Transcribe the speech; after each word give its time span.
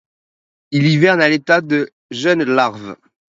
Il 0.71 0.87
hiverne 0.87 1.21
à 1.21 1.29
l'état 1.29 1.61
de 1.61 1.91
jeune 2.09 2.43
larve. 2.43 2.95